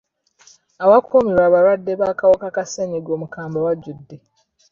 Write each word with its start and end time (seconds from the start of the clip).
Awakumirwa 0.83 1.43
abalwadde 1.47 1.91
b'akawuka 2.01 2.47
ka 2.55 2.63
ssenyigga 2.67 3.11
omukambwe 3.17 3.59
wajudde. 3.65 4.15